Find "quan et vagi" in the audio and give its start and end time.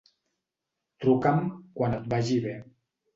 1.75-2.39